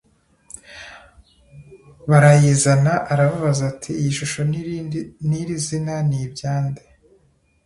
[2.09, 4.41] barayizana arababaza ati iyi shusho
[5.29, 6.83] n iri zina ni byande